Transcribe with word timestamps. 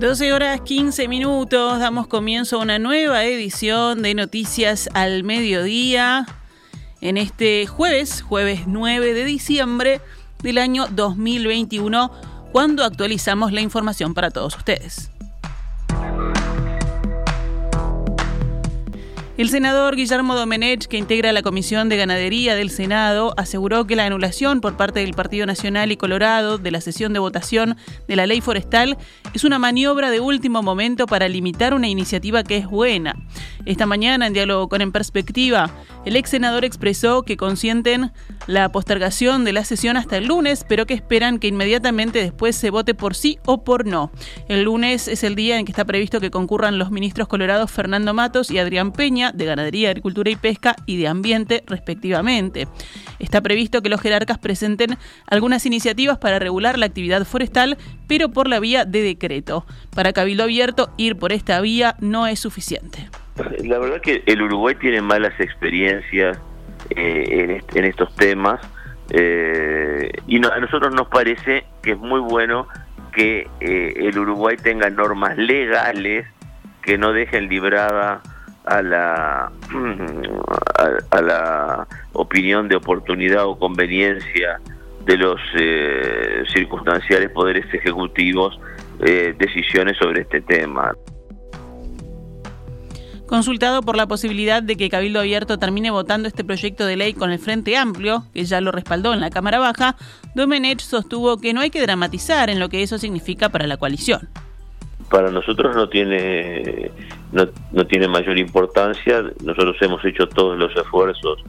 12 0.00 0.32
horas 0.32 0.62
15 0.62 1.08
minutos, 1.08 1.78
damos 1.78 2.06
comienzo 2.06 2.56
a 2.56 2.62
una 2.62 2.78
nueva 2.78 3.26
edición 3.26 4.00
de 4.00 4.14
Noticias 4.14 4.88
al 4.94 5.24
Mediodía 5.24 6.24
en 7.02 7.18
este 7.18 7.66
jueves, 7.66 8.22
jueves 8.22 8.62
9 8.66 9.12
de 9.12 9.24
diciembre 9.26 10.00
del 10.42 10.56
año 10.56 10.86
2021, 10.90 12.10
cuando 12.50 12.82
actualizamos 12.82 13.52
la 13.52 13.60
información 13.60 14.14
para 14.14 14.30
todos 14.30 14.56
ustedes. 14.56 15.10
El 19.40 19.48
senador 19.48 19.96
Guillermo 19.96 20.36
Domenech, 20.36 20.84
que 20.86 20.98
integra 20.98 21.32
la 21.32 21.40
Comisión 21.40 21.88
de 21.88 21.96
Ganadería 21.96 22.54
del 22.54 22.68
Senado, 22.68 23.32
aseguró 23.38 23.86
que 23.86 23.96
la 23.96 24.04
anulación 24.04 24.60
por 24.60 24.76
parte 24.76 25.00
del 25.00 25.14
Partido 25.14 25.46
Nacional 25.46 25.90
y 25.90 25.96
Colorado 25.96 26.58
de 26.58 26.70
la 26.70 26.82
sesión 26.82 27.14
de 27.14 27.20
votación 27.20 27.78
de 28.06 28.16
la 28.16 28.26
ley 28.26 28.42
forestal 28.42 28.98
es 29.32 29.44
una 29.44 29.58
maniobra 29.58 30.10
de 30.10 30.20
último 30.20 30.62
momento 30.62 31.06
para 31.06 31.26
limitar 31.26 31.72
una 31.72 31.88
iniciativa 31.88 32.42
que 32.42 32.58
es 32.58 32.66
buena. 32.66 33.16
Esta 33.64 33.86
mañana, 33.86 34.26
en 34.26 34.34
diálogo 34.34 34.68
con 34.68 34.82
En 34.82 34.92
Perspectiva, 34.92 35.70
el 36.04 36.16
ex 36.16 36.28
senador 36.28 36.66
expresó 36.66 37.22
que 37.22 37.38
consienten 37.38 38.12
la 38.46 38.70
postergación 38.70 39.44
de 39.44 39.54
la 39.54 39.64
sesión 39.64 39.96
hasta 39.96 40.18
el 40.18 40.26
lunes, 40.26 40.66
pero 40.68 40.84
que 40.84 40.94
esperan 40.94 41.38
que 41.38 41.48
inmediatamente 41.48 42.22
después 42.22 42.56
se 42.56 42.68
vote 42.68 42.94
por 42.94 43.14
sí 43.14 43.38
o 43.46 43.64
por 43.64 43.86
no. 43.86 44.10
El 44.48 44.64
lunes 44.64 45.08
es 45.08 45.24
el 45.24 45.34
día 45.34 45.58
en 45.58 45.64
que 45.64 45.72
está 45.72 45.86
previsto 45.86 46.20
que 46.20 46.30
concurran 46.30 46.78
los 46.78 46.90
ministros 46.90 47.26
colorados 47.26 47.70
Fernando 47.70 48.12
Matos 48.12 48.50
y 48.50 48.58
Adrián 48.58 48.92
Peña 48.92 49.29
de 49.32 49.44
Ganadería, 49.44 49.90
Agricultura 49.90 50.30
y 50.30 50.36
Pesca 50.36 50.76
y 50.86 50.96
de 50.96 51.08
Ambiente, 51.08 51.62
respectivamente. 51.66 52.68
Está 53.18 53.40
previsto 53.40 53.82
que 53.82 53.88
los 53.88 54.00
jerarcas 54.00 54.38
presenten 54.38 54.96
algunas 55.26 55.66
iniciativas 55.66 56.18
para 56.18 56.38
regular 56.38 56.78
la 56.78 56.86
actividad 56.86 57.24
forestal, 57.24 57.78
pero 58.08 58.30
por 58.30 58.48
la 58.48 58.60
vía 58.60 58.84
de 58.84 59.02
decreto. 59.02 59.64
Para 59.94 60.12
Cabildo 60.12 60.44
Abierto, 60.44 60.90
ir 60.96 61.16
por 61.16 61.32
esta 61.32 61.60
vía 61.60 61.96
no 62.00 62.26
es 62.26 62.40
suficiente. 62.40 63.08
La 63.64 63.78
verdad 63.78 64.00
que 64.00 64.22
el 64.26 64.42
Uruguay 64.42 64.74
tiene 64.74 65.00
malas 65.00 65.38
experiencias 65.38 66.38
eh, 66.90 67.60
en, 67.74 67.84
estos 67.84 68.14
temas 68.16 68.60
eh, 69.10 70.10
y 70.26 70.36
a 70.44 70.58
nosotros 70.58 70.94
nos 70.94 71.08
parece 71.08 71.64
que 71.82 71.92
es 71.92 71.98
muy 71.98 72.20
bueno 72.20 72.66
que 73.12 73.48
eh, 73.60 73.94
el 73.96 74.18
Uruguay 74.18 74.56
tenga 74.56 74.90
normas 74.90 75.36
legales 75.36 76.26
que 76.82 76.98
no 76.98 77.12
dejen 77.12 77.48
librada 77.48 78.22
a 78.70 78.82
la 78.82 79.52
a, 81.10 81.20
la 81.20 81.86
opinión 82.12 82.68
de 82.68 82.76
oportunidad 82.76 83.44
o 83.44 83.58
conveniencia 83.58 84.60
de 85.04 85.16
los 85.16 85.40
circunstanciales 86.52 87.30
poderes 87.30 87.66
ejecutivos 87.74 88.58
decisiones 89.38 89.96
sobre 89.98 90.22
este 90.22 90.40
tema. 90.42 90.92
Consultado 93.30 93.82
por 93.82 93.96
la 93.96 94.08
posibilidad 94.08 94.60
de 94.60 94.74
que 94.74 94.90
Cabildo 94.90 95.20
Abierto 95.20 95.56
termine 95.56 95.92
votando 95.92 96.26
este 96.26 96.42
proyecto 96.42 96.84
de 96.84 96.96
ley 96.96 97.14
con 97.14 97.30
el 97.30 97.38
Frente 97.38 97.76
Amplio, 97.76 98.24
que 98.34 98.44
ya 98.44 98.60
lo 98.60 98.72
respaldó 98.72 99.14
en 99.14 99.20
la 99.20 99.30
Cámara 99.30 99.60
Baja, 99.60 99.94
Domenech 100.34 100.80
sostuvo 100.80 101.36
que 101.36 101.52
no 101.54 101.60
hay 101.60 101.70
que 101.70 101.80
dramatizar 101.80 102.50
en 102.50 102.58
lo 102.58 102.68
que 102.68 102.82
eso 102.82 102.98
significa 102.98 103.48
para 103.48 103.68
la 103.68 103.76
coalición. 103.76 104.28
Para 105.10 105.30
nosotros 105.30 105.74
no 105.74 105.88
tiene, 105.88 106.90
no, 107.32 107.84
tiene 107.86 108.06
mayor 108.06 108.38
importancia, 108.38 109.24
nosotros 109.44 109.76
hemos 109.80 110.04
hecho 110.04 110.28
todos 110.28 110.56
los 110.56 110.74
esfuerzos 110.76 111.42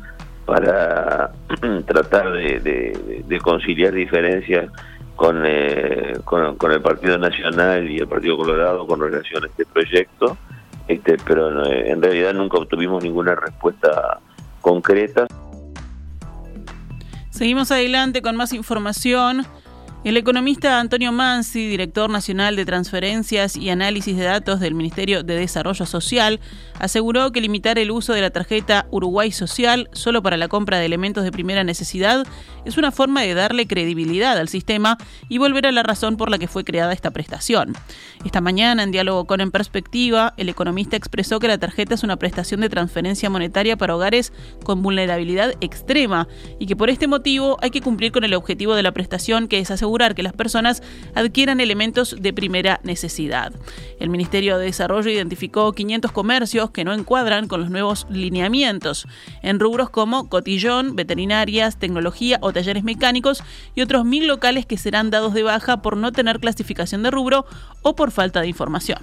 para 0.45 1.31
tratar 1.85 2.31
de, 2.33 3.39
conciliar 3.43 3.93
diferencias 3.93 4.71
con, 5.15 5.43
eh, 5.45 6.13
con, 6.25 6.57
con, 6.57 6.71
el 6.71 6.81
Partido 6.81 7.19
Nacional 7.19 7.89
y 7.89 7.99
el 7.99 8.07
Partido 8.07 8.37
Colorado 8.37 8.87
con 8.87 8.99
relación 8.99 9.43
a 9.43 9.47
este 9.47 9.65
proyecto. 9.65 10.37
Este, 10.87 11.17
pero 11.25 11.65
en 11.65 12.01
realidad 12.01 12.33
nunca 12.33 12.57
obtuvimos 12.57 13.03
ninguna 13.03 13.35
respuesta 13.35 14.19
concreta. 14.59 15.27
Seguimos 17.29 17.71
adelante 17.71 18.21
con 18.21 18.35
más 18.35 18.53
información. 18.53 19.45
El 20.03 20.17
economista 20.17 20.79
Antonio 20.79 21.11
Mansi, 21.11 21.67
director 21.67 22.09
nacional 22.09 22.55
de 22.55 22.65
transferencias 22.65 23.55
y 23.55 23.69
análisis 23.69 24.17
de 24.17 24.23
datos 24.23 24.59
del 24.59 24.73
Ministerio 24.73 25.21
de 25.21 25.35
Desarrollo 25.35 25.85
Social, 25.85 26.39
aseguró 26.79 27.31
que 27.31 27.39
limitar 27.39 27.77
el 27.77 27.91
uso 27.91 28.13
de 28.13 28.21
la 28.21 28.31
tarjeta 28.31 28.87
Uruguay 28.89 29.31
Social 29.31 29.91
solo 29.93 30.23
para 30.23 30.37
la 30.37 30.47
compra 30.47 30.79
de 30.79 30.87
elementos 30.87 31.23
de 31.23 31.31
primera 31.31 31.63
necesidad 31.63 32.25
es 32.65 32.79
una 32.79 32.91
forma 32.91 33.21
de 33.21 33.35
darle 33.35 33.67
credibilidad 33.67 34.39
al 34.39 34.49
sistema 34.49 34.97
y 35.29 35.37
volver 35.37 35.67
a 35.67 35.71
la 35.71 35.83
razón 35.83 36.17
por 36.17 36.31
la 36.31 36.39
que 36.39 36.47
fue 36.47 36.63
creada 36.63 36.93
esta 36.93 37.11
prestación. 37.11 37.73
Esta 38.25 38.41
mañana, 38.41 38.81
en 38.81 38.91
diálogo 38.91 39.25
con 39.25 39.39
En 39.39 39.51
Perspectiva, 39.51 40.33
el 40.37 40.49
economista 40.49 40.97
expresó 40.97 41.39
que 41.39 41.47
la 41.47 41.59
tarjeta 41.59 41.93
es 41.93 42.01
una 42.01 42.17
prestación 42.17 42.61
de 42.61 42.69
transferencia 42.69 43.29
monetaria 43.29 43.77
para 43.77 43.95
hogares 43.95 44.33
con 44.63 44.81
vulnerabilidad 44.81 45.53
extrema 45.61 46.27
y 46.57 46.65
que 46.65 46.75
por 46.75 46.89
este 46.89 47.05
motivo 47.05 47.59
hay 47.61 47.69
que 47.69 47.81
cumplir 47.81 48.11
con 48.11 48.23
el 48.23 48.33
objetivo 48.33 48.73
de 48.73 48.81
la 48.81 48.93
prestación 48.93 49.47
que 49.47 49.59
es 49.59 49.69
asegurar 49.69 49.90
que 49.91 50.23
las 50.23 50.33
personas 50.33 50.81
adquieran 51.15 51.59
elementos 51.59 52.15
de 52.17 52.31
primera 52.31 52.79
necesidad. 52.83 53.51
El 53.99 54.09
Ministerio 54.09 54.57
de 54.57 54.65
Desarrollo 54.65 55.11
identificó 55.11 55.73
500 55.73 56.11
comercios 56.13 56.71
que 56.71 56.85
no 56.85 56.93
encuadran 56.93 57.47
con 57.47 57.59
los 57.59 57.69
nuevos 57.69 58.07
lineamientos, 58.09 59.05
en 59.43 59.59
rubros 59.59 59.89
como 59.89 60.29
cotillón, 60.29 60.95
veterinarias, 60.95 61.77
tecnología 61.77 62.37
o 62.41 62.53
talleres 62.53 62.83
mecánicos 62.83 63.43
y 63.75 63.81
otros 63.81 64.05
mil 64.05 64.27
locales 64.27 64.65
que 64.65 64.77
serán 64.77 65.09
dados 65.09 65.33
de 65.33 65.43
baja 65.43 65.81
por 65.81 65.97
no 65.97 66.13
tener 66.13 66.39
clasificación 66.39 67.03
de 67.03 67.11
rubro 67.11 67.45
o 67.81 67.95
por 67.95 68.11
falta 68.11 68.39
de 68.39 68.47
información. 68.47 68.99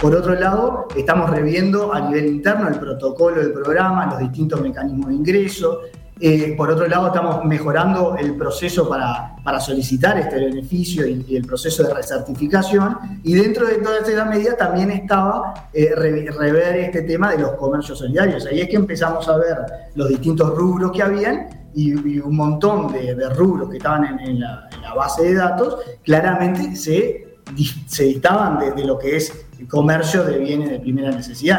Por 0.00 0.14
otro 0.14 0.34
lado, 0.34 0.88
estamos 0.96 1.30
reviendo 1.30 1.92
a 1.92 2.00
nivel 2.00 2.26
interno 2.26 2.68
el 2.68 2.78
protocolo 2.78 3.40
del 3.40 3.52
programa, 3.52 4.06
los 4.06 4.18
distintos 4.18 4.60
mecanismos 4.60 5.08
de 5.08 5.14
ingreso, 5.14 5.80
eh, 6.18 6.54
por 6.56 6.70
otro 6.70 6.88
lado, 6.88 7.08
estamos 7.08 7.44
mejorando 7.44 8.16
el 8.16 8.34
proceso 8.36 8.88
para, 8.88 9.36
para 9.44 9.60
solicitar 9.60 10.18
este 10.18 10.36
beneficio 10.36 11.06
y, 11.06 11.36
el 11.36 11.44
proceso 11.44 11.82
de 11.82 11.92
recertificación. 11.92 12.96
Y 13.22 13.34
dentro 13.34 13.66
de 13.66 13.74
toda 13.74 13.98
esta 13.98 14.24
medida 14.24 14.56
también 14.56 14.90
estaba 14.90 15.68
eh, 15.74 15.94
rever 15.94 16.76
este 16.76 17.02
tema 17.02 17.32
de 17.32 17.38
los 17.38 17.52
comercios 17.52 17.98
solidarios. 17.98 18.46
Ahí 18.46 18.60
es 18.60 18.68
que 18.68 18.76
empezamos 18.76 19.28
a 19.28 19.36
ver 19.36 19.58
los 19.94 20.08
distintos 20.08 20.56
rubros 20.56 20.90
que 20.92 21.02
habían 21.02 21.48
y, 21.74 22.18
un 22.18 22.34
montón 22.34 22.90
de, 22.94 23.28
rubros 23.34 23.68
que 23.68 23.76
estaban 23.76 24.18
en, 24.18 24.40
la, 24.40 24.70
base 24.96 25.24
de 25.24 25.34
datos, 25.34 25.76
claramente 26.02 26.74
se, 26.76 27.36
se 27.86 28.04
distaban 28.04 28.58
de, 28.58 28.72
de 28.72 28.84
lo 28.86 28.98
que 28.98 29.16
es 29.16 29.46
el 29.58 29.68
comercio 29.68 30.24
de 30.24 30.38
bienes 30.38 30.70
de 30.70 30.80
primera 30.80 31.10
necesidad. 31.10 31.58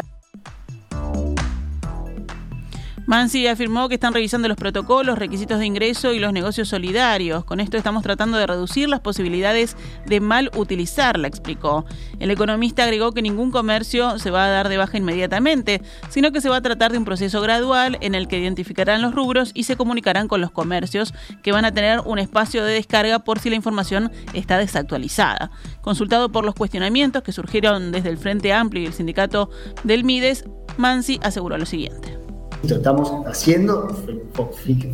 Mansi 3.08 3.46
afirmó 3.46 3.88
que 3.88 3.94
están 3.94 4.12
revisando 4.12 4.48
los 4.48 4.58
protocolos, 4.58 5.18
requisitos 5.18 5.58
de 5.58 5.64
ingreso 5.64 6.12
y 6.12 6.18
los 6.18 6.34
negocios 6.34 6.68
solidarios. 6.68 7.42
Con 7.42 7.58
esto 7.58 7.78
estamos 7.78 8.02
tratando 8.02 8.36
de 8.36 8.46
reducir 8.46 8.86
las 8.86 9.00
posibilidades 9.00 9.78
de 10.04 10.20
mal 10.20 10.50
utilizarla, 10.54 11.26
explicó. 11.26 11.86
El 12.20 12.30
economista 12.30 12.84
agregó 12.84 13.12
que 13.12 13.22
ningún 13.22 13.50
comercio 13.50 14.18
se 14.18 14.30
va 14.30 14.44
a 14.44 14.48
dar 14.50 14.68
de 14.68 14.76
baja 14.76 14.98
inmediatamente, 14.98 15.80
sino 16.10 16.32
que 16.32 16.42
se 16.42 16.50
va 16.50 16.56
a 16.56 16.60
tratar 16.60 16.92
de 16.92 16.98
un 16.98 17.06
proceso 17.06 17.40
gradual 17.40 17.96
en 18.02 18.14
el 18.14 18.28
que 18.28 18.40
identificarán 18.40 19.00
los 19.00 19.14
rubros 19.14 19.52
y 19.54 19.62
se 19.62 19.76
comunicarán 19.76 20.28
con 20.28 20.42
los 20.42 20.50
comercios 20.50 21.14
que 21.42 21.52
van 21.52 21.64
a 21.64 21.72
tener 21.72 22.00
un 22.00 22.18
espacio 22.18 22.62
de 22.62 22.74
descarga 22.74 23.20
por 23.20 23.38
si 23.38 23.48
la 23.48 23.56
información 23.56 24.12
está 24.34 24.58
desactualizada. 24.58 25.50
Consultado 25.80 26.30
por 26.30 26.44
los 26.44 26.54
cuestionamientos 26.54 27.22
que 27.22 27.32
surgieron 27.32 27.90
desde 27.90 28.10
el 28.10 28.18
Frente 28.18 28.52
Amplio 28.52 28.82
y 28.82 28.86
el 28.86 28.92
sindicato 28.92 29.48
del 29.82 30.04
Mides, 30.04 30.44
Mansi 30.76 31.18
aseguró 31.22 31.56
lo 31.56 31.64
siguiente. 31.64 32.17
Estamos 32.62 33.26
haciendo, 33.26 33.88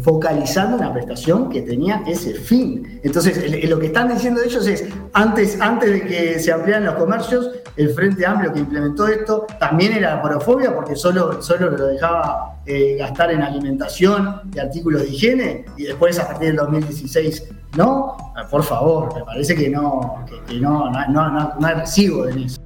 focalizando 0.03 0.77
una 0.77 0.93
prestación 0.93 1.49
que 1.49 1.63
tenía 1.63 2.03
ese 2.07 2.35
fin. 2.35 3.01
Entonces, 3.03 3.69
lo 3.69 3.79
que 3.79 3.87
están 3.87 4.09
diciendo 4.09 4.43
ellos 4.43 4.67
es, 4.67 4.85
antes, 5.13 5.61
antes 5.61 5.91
de 5.91 6.03
que 6.03 6.39
se 6.39 6.53
ampliaran 6.53 6.85
los 6.85 6.95
comercios, 6.95 7.51
el 7.77 7.91
Frente 7.91 8.25
Amplio 8.25 8.53
que 8.53 8.61
implementó 8.61 9.09
esto 9.09 9.47
también 9.59 9.93
era 9.95 10.23
porofobia 10.23 10.75
porque 10.75 10.95
solo, 10.95 11.43
solo 11.43 11.71
lo 11.71 11.87
dejaba 11.87 12.61
eh, 12.67 12.97
gastar 12.99 13.33
en 13.33 13.43
alimentación 13.43 14.43
y 14.55 14.59
artículos 14.59 15.03
de 15.03 15.09
higiene 15.09 15.65
y 15.77 15.85
después 15.85 16.19
a 16.19 16.29
partir 16.29 16.49
del 16.49 16.57
2016 16.57 17.49
no. 17.77 18.17
Por 18.51 18.63
favor, 18.63 19.15
me 19.15 19.25
parece 19.25 19.55
que 19.55 19.69
no, 19.69 20.25
que, 20.47 20.61
no, 20.61 20.91
no, 20.91 21.31
no, 21.31 21.55
no 21.59 21.67
hay 21.67 21.75
recibo 21.75 22.29
en 22.29 22.45
eso. 22.45 22.61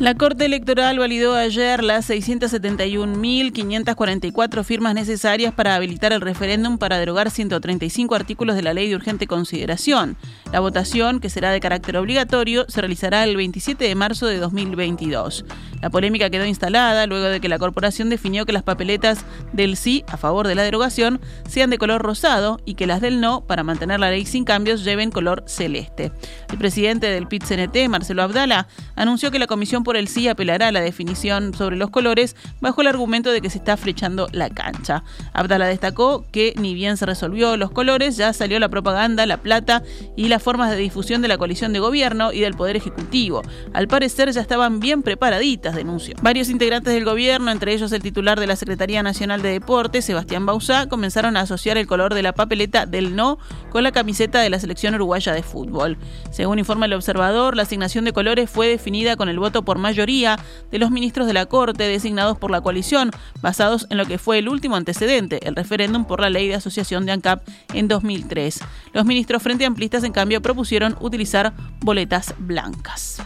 La 0.00 0.14
Corte 0.14 0.46
Electoral 0.46 0.98
validó 0.98 1.34
ayer 1.34 1.84
las 1.84 2.08
671.544 2.08 4.64
firmas 4.64 4.94
necesarias 4.94 5.52
para 5.52 5.74
habilitar 5.74 6.14
el 6.14 6.22
referéndum 6.22 6.78
para 6.78 6.98
derogar 6.98 7.30
135 7.30 8.14
artículos 8.14 8.56
de 8.56 8.62
la 8.62 8.72
Ley 8.72 8.88
de 8.88 8.96
Urgente 8.96 9.26
Consideración. 9.26 10.16
La 10.52 10.60
votación, 10.60 11.20
que 11.20 11.28
será 11.28 11.50
de 11.50 11.60
carácter 11.60 11.98
obligatorio, 11.98 12.64
se 12.68 12.80
realizará 12.80 13.24
el 13.24 13.36
27 13.36 13.84
de 13.84 13.94
marzo 13.94 14.26
de 14.26 14.38
2022. 14.38 15.44
La 15.82 15.90
polémica 15.90 16.30
quedó 16.30 16.46
instalada 16.46 17.06
luego 17.06 17.26
de 17.26 17.40
que 17.40 17.50
la 17.50 17.58
corporación 17.58 18.08
definió 18.08 18.46
que 18.46 18.52
las 18.52 18.62
papeletas 18.62 19.26
del 19.52 19.76
sí 19.76 20.02
a 20.08 20.16
favor 20.16 20.46
de 20.46 20.54
la 20.54 20.62
derogación 20.62 21.20
sean 21.46 21.68
de 21.68 21.76
color 21.76 22.00
rosado 22.00 22.58
y 22.64 22.72
que 22.74 22.86
las 22.86 23.02
del 23.02 23.20
no, 23.20 23.46
para 23.46 23.64
mantener 23.64 24.00
la 24.00 24.08
ley 24.10 24.24
sin 24.24 24.44
cambios, 24.44 24.82
lleven 24.82 25.10
color 25.10 25.44
celeste. 25.46 26.10
El 26.50 26.56
presidente 26.56 27.08
del 27.08 27.28
PIT-CNT, 27.28 27.90
Marcelo 27.90 28.22
Abdala, 28.22 28.66
anunció 28.96 29.30
que 29.30 29.38
la 29.38 29.46
Comisión 29.46 29.84
por 29.90 29.96
el 29.96 30.06
sí 30.06 30.28
apelará 30.28 30.68
a 30.68 30.70
la 30.70 30.82
definición 30.82 31.52
sobre 31.52 31.74
los 31.74 31.90
colores 31.90 32.36
bajo 32.60 32.80
el 32.80 32.86
argumento 32.86 33.32
de 33.32 33.40
que 33.40 33.50
se 33.50 33.58
está 33.58 33.76
flechando 33.76 34.28
la 34.30 34.48
cancha. 34.48 35.02
Abdala 35.32 35.66
destacó 35.66 36.24
que 36.30 36.54
ni 36.56 36.74
bien 36.74 36.96
se 36.96 37.06
resolvió 37.06 37.56
los 37.56 37.72
colores, 37.72 38.16
ya 38.16 38.32
salió 38.32 38.60
la 38.60 38.68
propaganda, 38.68 39.26
la 39.26 39.38
plata 39.38 39.82
y 40.14 40.28
las 40.28 40.44
formas 40.44 40.70
de 40.70 40.76
difusión 40.76 41.22
de 41.22 41.26
la 41.26 41.38
coalición 41.38 41.72
de 41.72 41.80
gobierno 41.80 42.32
y 42.32 42.38
del 42.38 42.54
Poder 42.54 42.76
Ejecutivo. 42.76 43.42
Al 43.72 43.88
parecer 43.88 44.30
ya 44.30 44.40
estaban 44.40 44.78
bien 44.78 45.02
preparaditas, 45.02 45.74
denunció. 45.74 46.14
Varios 46.22 46.50
integrantes 46.50 46.94
del 46.94 47.04
gobierno, 47.04 47.50
entre 47.50 47.74
ellos 47.74 47.90
el 47.90 48.00
titular 48.00 48.38
de 48.38 48.46
la 48.46 48.54
Secretaría 48.54 49.02
Nacional 49.02 49.42
de 49.42 49.48
Deportes, 49.48 50.04
Sebastián 50.04 50.46
Bausá, 50.46 50.88
comenzaron 50.88 51.36
a 51.36 51.40
asociar 51.40 51.78
el 51.78 51.88
color 51.88 52.14
de 52.14 52.22
la 52.22 52.32
papeleta 52.32 52.86
del 52.86 53.16
no 53.16 53.40
con 53.70 53.82
la 53.82 53.90
camiseta 53.90 54.38
de 54.38 54.50
la 54.50 54.60
selección 54.60 54.94
uruguaya 54.94 55.32
de 55.32 55.42
fútbol. 55.42 55.98
Según 56.30 56.60
informa 56.60 56.86
el 56.86 56.92
observador, 56.92 57.56
la 57.56 57.64
asignación 57.64 58.04
de 58.04 58.12
colores 58.12 58.48
fue 58.48 58.68
definida 58.68 59.16
con 59.16 59.28
el 59.28 59.40
voto 59.40 59.64
por 59.64 59.79
mayoría 59.80 60.38
de 60.70 60.78
los 60.78 60.90
ministros 60.90 61.26
de 61.26 61.32
la 61.32 61.46
Corte 61.46 61.84
designados 61.84 62.38
por 62.38 62.50
la 62.50 62.60
coalición, 62.60 63.10
basados 63.42 63.86
en 63.90 63.98
lo 63.98 64.06
que 64.06 64.18
fue 64.18 64.38
el 64.38 64.48
último 64.48 64.76
antecedente, 64.76 65.46
el 65.46 65.56
referéndum 65.56 66.04
por 66.04 66.20
la 66.20 66.30
ley 66.30 66.48
de 66.48 66.54
asociación 66.54 67.06
de 67.06 67.12
ANCAP 67.12 67.46
en 67.74 67.88
2003. 67.88 68.60
Los 68.92 69.04
ministros 69.04 69.42
frente 69.42 69.64
amplistas, 69.64 70.04
en 70.04 70.12
cambio, 70.12 70.40
propusieron 70.42 70.96
utilizar 71.00 71.52
boletas 71.80 72.34
blancas. 72.38 73.22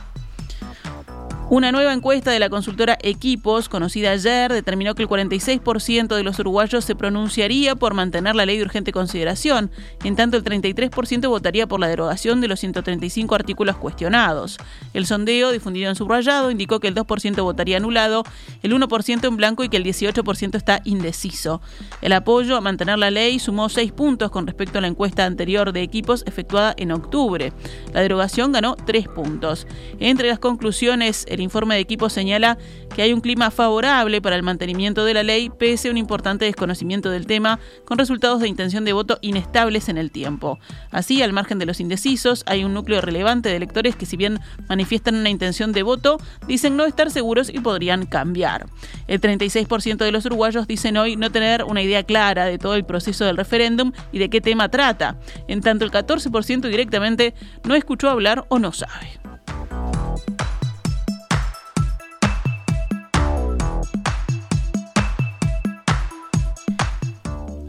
Una 1.50 1.72
nueva 1.72 1.92
encuesta 1.92 2.30
de 2.30 2.38
la 2.38 2.48
consultora 2.48 2.96
Equipos, 3.02 3.68
conocida 3.68 4.12
ayer, 4.12 4.50
determinó 4.50 4.94
que 4.94 5.02
el 5.02 5.08
46% 5.08 6.16
de 6.16 6.22
los 6.22 6.38
uruguayos 6.38 6.86
se 6.86 6.96
pronunciaría 6.96 7.76
por 7.76 7.92
mantener 7.92 8.34
la 8.34 8.46
ley 8.46 8.56
de 8.56 8.62
urgente 8.62 8.92
consideración, 8.92 9.70
en 10.04 10.16
tanto 10.16 10.38
el 10.38 10.42
33% 10.42 11.28
votaría 11.28 11.66
por 11.66 11.80
la 11.80 11.88
derogación 11.88 12.40
de 12.40 12.48
los 12.48 12.60
135 12.60 13.34
artículos 13.34 13.76
cuestionados. 13.76 14.56
El 14.94 15.04
sondeo, 15.04 15.52
difundido 15.52 15.90
en 15.90 15.96
subrayado, 15.96 16.50
indicó 16.50 16.80
que 16.80 16.88
el 16.88 16.94
2% 16.94 17.42
votaría 17.42 17.76
anulado, 17.76 18.24
el 18.62 18.72
1% 18.72 19.28
en 19.28 19.36
blanco 19.36 19.64
y 19.64 19.68
que 19.68 19.76
el 19.76 19.84
18% 19.84 20.56
está 20.56 20.80
indeciso. 20.84 21.60
El 22.00 22.14
apoyo 22.14 22.56
a 22.56 22.62
mantener 22.62 22.98
la 22.98 23.10
ley 23.10 23.38
sumó 23.38 23.68
6 23.68 23.92
puntos 23.92 24.30
con 24.30 24.46
respecto 24.46 24.78
a 24.78 24.80
la 24.80 24.88
encuesta 24.88 25.26
anterior 25.26 25.74
de 25.74 25.82
Equipos 25.82 26.24
efectuada 26.26 26.72
en 26.78 26.90
octubre. 26.90 27.52
La 27.92 28.00
derogación 28.00 28.50
ganó 28.50 28.76
3 28.76 29.08
puntos. 29.08 29.66
Entre 30.00 30.28
las 30.28 30.38
conclusiones, 30.38 31.26
el 31.34 31.40
informe 31.40 31.74
de 31.74 31.80
equipo 31.80 32.08
señala 32.08 32.58
que 32.94 33.02
hay 33.02 33.12
un 33.12 33.20
clima 33.20 33.50
favorable 33.50 34.22
para 34.22 34.36
el 34.36 34.42
mantenimiento 34.42 35.04
de 35.04 35.14
la 35.14 35.22
ley 35.22 35.50
pese 35.50 35.88
a 35.88 35.90
un 35.90 35.96
importante 35.96 36.44
desconocimiento 36.44 37.10
del 37.10 37.26
tema, 37.26 37.58
con 37.84 37.98
resultados 37.98 38.40
de 38.40 38.48
intención 38.48 38.84
de 38.84 38.92
voto 38.92 39.18
inestables 39.20 39.88
en 39.88 39.98
el 39.98 40.10
tiempo. 40.10 40.58
Así, 40.90 41.22
al 41.22 41.32
margen 41.32 41.58
de 41.58 41.66
los 41.66 41.80
indecisos, 41.80 42.42
hay 42.46 42.64
un 42.64 42.74
núcleo 42.74 43.00
relevante 43.00 43.48
de 43.48 43.56
electores 43.56 43.96
que 43.96 44.06
si 44.06 44.16
bien 44.16 44.40
manifiestan 44.68 45.16
una 45.16 45.30
intención 45.30 45.72
de 45.72 45.82
voto, 45.82 46.18
dicen 46.46 46.76
no 46.76 46.84
estar 46.84 47.10
seguros 47.10 47.50
y 47.50 47.60
podrían 47.60 48.06
cambiar. 48.06 48.66
El 49.08 49.20
36% 49.20 49.96
de 49.96 50.12
los 50.12 50.26
uruguayos 50.26 50.66
dicen 50.66 50.96
hoy 50.96 51.16
no 51.16 51.30
tener 51.30 51.64
una 51.64 51.82
idea 51.82 52.02
clara 52.02 52.46
de 52.46 52.58
todo 52.58 52.74
el 52.74 52.84
proceso 52.84 53.24
del 53.24 53.36
referéndum 53.36 53.92
y 54.12 54.18
de 54.18 54.30
qué 54.30 54.40
tema 54.40 54.68
trata, 54.68 55.16
en 55.48 55.60
tanto 55.60 55.84
el 55.84 55.90
14% 55.90 56.68
directamente 56.68 57.34
no 57.64 57.74
escuchó 57.74 58.08
hablar 58.08 58.44
o 58.48 58.58
no 58.58 58.72
sabe. 58.72 59.23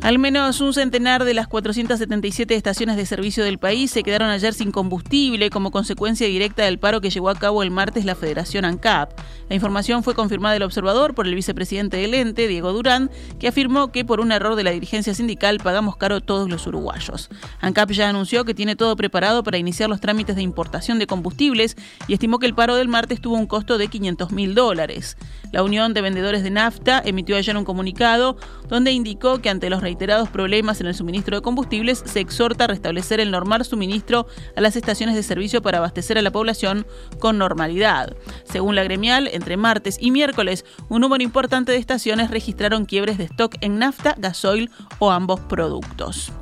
Al 0.05 0.19
menos 0.19 0.61
un 0.61 0.71
centenar 0.71 1.23
de 1.23 1.33
las 1.33 1.47
477 1.47 2.53
estaciones 2.53 2.95
de 2.95 3.07
servicio 3.07 3.43
del 3.43 3.57
país 3.57 3.89
se 3.89 4.03
quedaron 4.03 4.29
ayer 4.29 4.53
sin 4.53 4.69
combustible 4.69 5.49
como 5.49 5.71
consecuencia 5.71 6.27
directa 6.27 6.63
del 6.63 6.77
paro 6.77 7.01
que 7.01 7.09
llevó 7.09 7.29
a 7.29 7.33
cabo 7.33 7.63
el 7.63 7.71
martes 7.71 8.05
la 8.05 8.13
Federación 8.13 8.65
ANCAP. 8.65 9.19
La 9.49 9.55
información 9.55 10.03
fue 10.03 10.13
confirmada 10.13 10.53
del 10.53 10.61
observador 10.61 11.15
por 11.15 11.25
el 11.25 11.33
vicepresidente 11.33 11.97
del 11.97 12.13
ente, 12.13 12.47
Diego 12.47 12.71
Durán, 12.71 13.09
que 13.39 13.47
afirmó 13.47 13.91
que 13.91 14.05
por 14.05 14.19
un 14.19 14.31
error 14.31 14.55
de 14.55 14.63
la 14.63 14.69
dirigencia 14.69 15.15
sindical 15.15 15.57
pagamos 15.57 15.97
caro 15.97 16.21
todos 16.21 16.51
los 16.51 16.67
uruguayos. 16.67 17.31
ANCAP 17.61 17.89
ya 17.93 18.07
anunció 18.07 18.45
que 18.45 18.53
tiene 18.53 18.75
todo 18.75 18.95
preparado 18.95 19.41
para 19.41 19.57
iniciar 19.57 19.89
los 19.89 20.01
trámites 20.01 20.35
de 20.35 20.43
importación 20.43 20.99
de 20.99 21.07
combustibles 21.07 21.77
y 22.07 22.13
estimó 22.13 22.37
que 22.37 22.45
el 22.45 22.53
paro 22.53 22.75
del 22.75 22.89
martes 22.89 23.21
tuvo 23.21 23.37
un 23.37 23.47
costo 23.47 23.79
de 23.79 23.87
500 23.87 24.31
mil 24.33 24.53
dólares. 24.53 25.17
La 25.51 25.63
Unión 25.63 25.95
de 25.95 26.01
Vendedores 26.01 26.43
de 26.43 26.51
Nafta 26.51 27.01
emitió 27.03 27.37
ayer 27.37 27.57
un 27.57 27.65
comunicado 27.65 28.37
donde 28.67 28.91
indicó 28.91 29.41
que 29.41 29.49
ante 29.49 29.69
los 29.71 29.81
reiterados 29.95 30.27
problemas 30.27 30.81
en 30.81 30.87
el 30.87 30.93
suministro 30.93 31.37
de 31.37 31.41
combustibles, 31.41 32.03
se 32.05 32.19
exhorta 32.19 32.65
a 32.65 32.67
restablecer 32.67 33.21
el 33.21 33.31
normal 33.31 33.63
suministro 33.63 34.27
a 34.57 34.59
las 34.59 34.75
estaciones 34.75 35.15
de 35.15 35.23
servicio 35.23 35.61
para 35.61 35.77
abastecer 35.77 36.17
a 36.17 36.21
la 36.21 36.33
población 36.33 36.85
con 37.19 37.37
normalidad. 37.37 38.13
Según 38.43 38.75
la 38.75 38.83
gremial, 38.83 39.29
entre 39.31 39.55
martes 39.55 39.97
y 40.01 40.11
miércoles, 40.11 40.65
un 40.89 40.99
número 40.99 41.23
importante 41.23 41.71
de 41.71 41.77
estaciones 41.77 42.29
registraron 42.29 42.83
quiebres 42.83 43.17
de 43.17 43.23
stock 43.23 43.55
en 43.61 43.79
nafta, 43.79 44.15
gasoil 44.17 44.69
o 44.99 45.11
ambos 45.11 45.39
productos. 45.39 46.33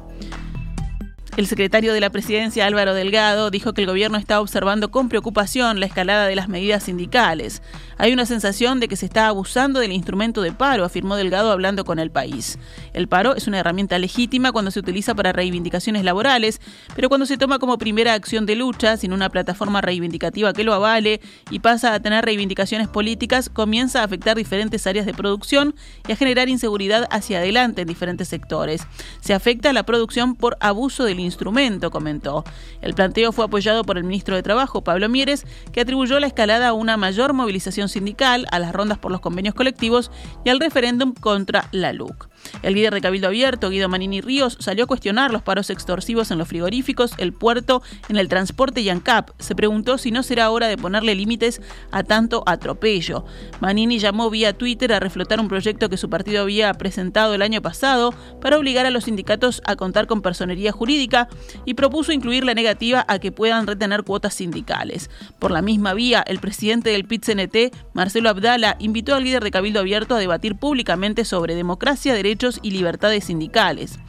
El 1.35 1.47
secretario 1.47 1.93
de 1.93 1.99
la 1.99 2.11
presidencia, 2.11 2.67
Álvaro 2.67 2.93
Delgado, 2.93 3.49
dijo 3.49 3.73
que 3.73 3.81
el 3.81 3.87
gobierno 3.87 4.19
está 4.19 4.39
observando 4.39 4.91
con 4.91 5.09
preocupación 5.09 5.79
la 5.79 5.87
escalada 5.87 6.27
de 6.27 6.35
las 6.35 6.47
medidas 6.47 6.83
sindicales. 6.83 7.63
Hay 8.03 8.11
una 8.11 8.25
sensación 8.25 8.81
de 8.81 8.89
que 8.89 8.97
se 8.97 9.05
está 9.05 9.27
abusando 9.27 9.79
del 9.79 9.93
instrumento 9.93 10.41
de 10.41 10.51
paro, 10.51 10.83
afirmó 10.83 11.15
Delgado 11.15 11.53
hablando 11.53 11.85
con 11.85 11.99
el 11.99 12.11
país. 12.11 12.59
El 12.91 13.07
paro 13.07 13.33
es 13.33 13.47
una 13.47 13.59
herramienta 13.59 13.97
legítima 13.97 14.51
cuando 14.51 14.71
se 14.71 14.79
utiliza 14.81 15.15
para 15.15 15.31
reivindicaciones 15.31 16.03
laborales, 16.03 16.59
pero 16.97 17.07
cuando 17.07 17.25
se 17.25 17.37
toma 17.37 17.59
como 17.59 17.77
primera 17.77 18.13
acción 18.13 18.45
de 18.45 18.57
lucha, 18.57 18.97
sin 18.97 19.13
una 19.13 19.29
plataforma 19.29 19.79
reivindicativa 19.79 20.51
que 20.51 20.65
lo 20.65 20.73
avale 20.73 21.21
y 21.49 21.59
pasa 21.59 21.93
a 21.93 22.01
tener 22.01 22.25
reivindicaciones 22.25 22.89
políticas, 22.89 23.47
comienza 23.47 24.01
a 24.01 24.03
afectar 24.03 24.35
diferentes 24.35 24.85
áreas 24.85 25.05
de 25.05 25.13
producción 25.13 25.73
y 26.05 26.11
a 26.11 26.17
generar 26.17 26.49
inseguridad 26.49 27.07
hacia 27.09 27.37
adelante 27.37 27.83
en 27.83 27.87
diferentes 27.87 28.27
sectores. 28.27 28.85
Se 29.21 29.33
afecta 29.33 29.69
a 29.69 29.73
la 29.73 29.83
producción 29.83 30.35
por 30.35 30.57
abuso 30.59 31.05
del 31.05 31.21
instrumento, 31.21 31.89
comentó. 31.89 32.43
El 32.81 32.95
planteo 32.95 33.31
fue 33.31 33.45
apoyado 33.45 33.85
por 33.85 33.97
el 33.97 34.03
ministro 34.03 34.35
de 34.35 34.43
Trabajo, 34.43 34.83
Pablo 34.83 35.07
Mieres, 35.07 35.45
que 35.71 35.79
atribuyó 35.79 36.19
la 36.19 36.27
escalada 36.27 36.67
a 36.67 36.73
una 36.73 36.97
mayor 36.97 37.31
movilización 37.31 37.92
sindical, 37.93 38.47
a 38.51 38.59
las 38.59 38.73
rondas 38.73 38.97
por 38.97 39.11
los 39.11 39.21
convenios 39.21 39.55
colectivos 39.55 40.11
y 40.43 40.49
al 40.49 40.59
referéndum 40.59 41.13
contra 41.13 41.67
la 41.71 41.93
LUC. 41.93 42.27
El 42.61 42.75
líder 42.75 42.93
de 42.93 43.01
Cabildo 43.01 43.27
Abierto, 43.27 43.69
Guido 43.69 43.89
Manini 43.89 44.21
Ríos, 44.21 44.57
salió 44.59 44.85
a 44.85 44.87
cuestionar 44.87 45.31
los 45.31 45.41
paros 45.41 45.69
extorsivos 45.69 46.31
en 46.31 46.37
los 46.37 46.47
frigoríficos, 46.47 47.13
el 47.17 47.33
puerto, 47.33 47.81
en 48.09 48.17
el 48.17 48.27
transporte 48.27 48.81
y 48.81 48.89
ANCAP. 48.89 49.31
Se 49.39 49.55
preguntó 49.55 49.97
si 49.97 50.11
no 50.11 50.23
será 50.23 50.49
hora 50.49 50.67
de 50.67 50.77
ponerle 50.77 51.15
límites 51.15 51.61
a 51.91 52.03
tanto 52.03 52.43
atropello. 52.45 53.25
Manini 53.59 53.99
llamó 53.99 54.29
vía 54.29 54.53
Twitter 54.53 54.93
a 54.93 54.99
reflotar 54.99 55.39
un 55.39 55.47
proyecto 55.47 55.89
que 55.89 55.97
su 55.97 56.09
partido 56.09 56.41
había 56.41 56.73
presentado 56.73 57.33
el 57.33 57.41
año 57.41 57.61
pasado 57.61 58.13
para 58.41 58.57
obligar 58.57 58.85
a 58.85 58.91
los 58.91 59.05
sindicatos 59.05 59.61
a 59.65 59.75
contar 59.75 60.07
con 60.07 60.21
personería 60.21 60.71
jurídica 60.71 61.27
y 61.65 61.73
propuso 61.73 62.11
incluir 62.11 62.43
la 62.43 62.53
negativa 62.53 63.05
a 63.07 63.19
que 63.19 63.31
puedan 63.31 63.67
retener 63.67 64.03
cuotas 64.03 64.33
sindicales. 64.33 65.09
Por 65.39 65.51
la 65.51 65.61
misma 65.61 65.93
vía, 65.93 66.23
el 66.25 66.39
presidente 66.39 66.91
del 66.91 67.05
PIT-CNT, 67.05 67.75
Marcelo 67.93 68.29
Abdala, 68.29 68.75
invitó 68.79 69.15
al 69.15 69.23
líder 69.23 69.43
de 69.43 69.51
Cabildo 69.51 69.79
Abierto 69.79 70.15
a 70.15 70.19
debatir 70.19 70.55
públicamente 70.55 71.25
sobre 71.25 71.55
democracia, 71.55 72.13
y 72.61 72.71
libertades 72.71 73.25
sindicales. 73.25 73.99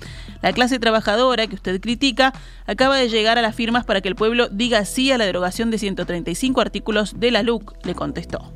La 0.42 0.52
clase 0.52 0.78
trabajadora 0.78 1.46
que 1.46 1.54
usted 1.54 1.80
critica 1.80 2.32
acaba 2.66 2.96
de 2.96 3.08
llegar 3.08 3.38
a 3.38 3.42
las 3.42 3.54
firmas 3.54 3.84
para 3.84 4.00
que 4.00 4.08
el 4.08 4.16
pueblo 4.16 4.48
diga 4.48 4.84
sí 4.84 5.10
a 5.10 5.18
la 5.18 5.24
derogación 5.24 5.70
de 5.70 5.78
135 5.78 6.60
artículos 6.60 7.18
de 7.18 7.30
la 7.30 7.42
LUC, 7.42 7.74
le 7.86 7.94
contestó. 7.94 8.52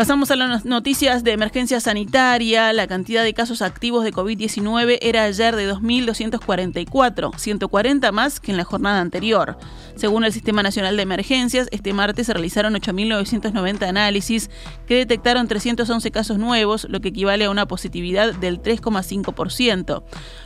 Pasamos 0.00 0.30
a 0.30 0.36
las 0.36 0.64
noticias 0.64 1.24
de 1.24 1.32
emergencia 1.32 1.78
sanitaria. 1.78 2.72
La 2.72 2.86
cantidad 2.86 3.22
de 3.22 3.34
casos 3.34 3.60
activos 3.60 4.02
de 4.02 4.14
COVID-19 4.14 4.96
era 5.02 5.24
ayer 5.24 5.54
de 5.54 5.70
2.244, 5.70 7.36
140 7.36 8.10
más 8.10 8.40
que 8.40 8.50
en 8.50 8.56
la 8.56 8.64
jornada 8.64 9.02
anterior. 9.02 9.58
Según 9.96 10.24
el 10.24 10.32
Sistema 10.32 10.62
Nacional 10.62 10.96
de 10.96 11.02
Emergencias, 11.02 11.68
este 11.70 11.92
martes 11.92 12.28
se 12.28 12.32
realizaron 12.32 12.72
8.990 12.76 13.86
análisis 13.86 14.48
que 14.86 14.94
detectaron 14.94 15.46
311 15.46 16.10
casos 16.10 16.38
nuevos, 16.38 16.86
lo 16.88 17.00
que 17.02 17.08
equivale 17.08 17.44
a 17.44 17.50
una 17.50 17.66
positividad 17.66 18.32
del 18.34 18.62
3,5%. 18.62 20.02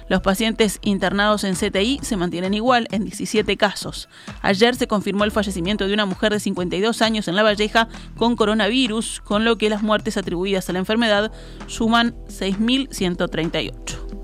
Los 0.09 0.21
pacientes 0.21 0.81
internados 0.83 1.45
en 1.45 1.55
CTI 1.55 2.01
se 2.03 2.17
mantienen 2.17 2.55
igual 2.55 2.89
en 2.91 3.05
17 3.05 3.57
casos. 3.57 4.09
Ayer 4.43 4.75
se 4.75 4.89
confirmó 4.89 5.23
el 5.23 5.31
fallecimiento 5.31 5.87
de 5.87 5.95
una 5.95 6.07
mujer 6.07 6.33
de 6.33 6.41
52 6.41 7.03
años 7.03 7.29
en 7.29 7.37
La 7.37 7.45
Valleja 7.45 7.87
con 8.17 8.35
coronavirus, 8.35 9.21
con 9.21 9.44
lo 9.45 9.57
que 9.59 9.71
las 9.71 9.83
muertes 9.83 10.17
atribuidas 10.17 10.69
a 10.69 10.73
la 10.73 10.79
enfermedad 10.79 11.31
suman 11.67 12.15
6.138. 12.29 14.24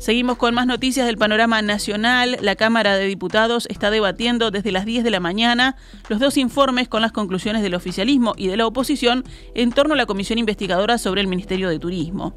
Seguimos 0.00 0.38
con 0.38 0.54
más 0.54 0.66
noticias 0.66 1.04
del 1.04 1.18
panorama 1.18 1.60
nacional. 1.60 2.38
La 2.40 2.56
Cámara 2.56 2.96
de 2.96 3.04
Diputados 3.04 3.66
está 3.68 3.90
debatiendo 3.90 4.50
desde 4.50 4.72
las 4.72 4.86
10 4.86 5.04
de 5.04 5.10
la 5.10 5.20
mañana 5.20 5.76
los 6.08 6.18
dos 6.20 6.38
informes 6.38 6.88
con 6.88 7.02
las 7.02 7.12
conclusiones 7.12 7.60
del 7.60 7.74
oficialismo 7.74 8.32
y 8.38 8.46
de 8.46 8.56
la 8.56 8.66
oposición 8.66 9.24
en 9.54 9.72
torno 9.72 9.92
a 9.92 9.98
la 9.98 10.06
comisión 10.06 10.38
investigadora 10.38 10.96
sobre 10.96 11.20
el 11.20 11.26
Ministerio 11.26 11.68
de 11.68 11.78
Turismo. 11.78 12.32